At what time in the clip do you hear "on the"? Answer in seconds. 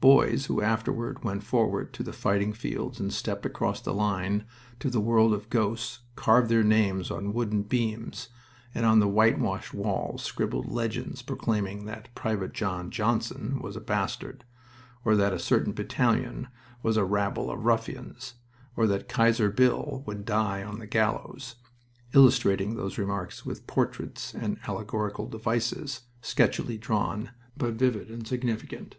8.84-9.06, 20.64-20.86